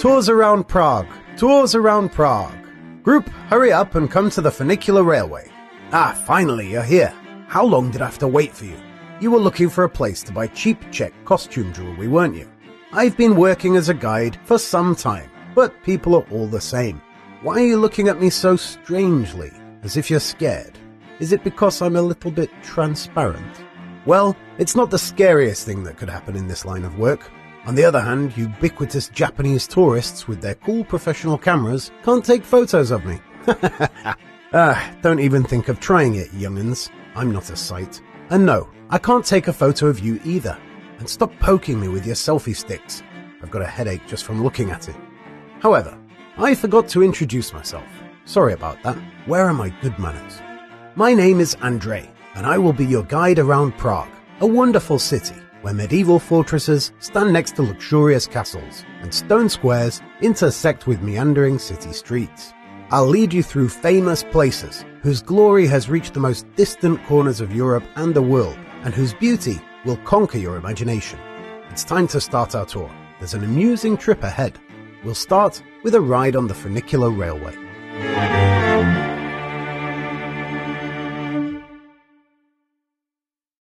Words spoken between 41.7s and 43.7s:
me with your selfie sticks. I've got a